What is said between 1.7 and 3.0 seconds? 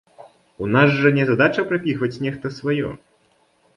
прапіхваць нехта сваё!